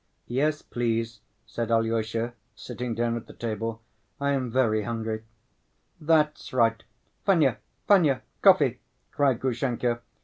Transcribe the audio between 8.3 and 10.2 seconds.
coffee," cried Grushenka.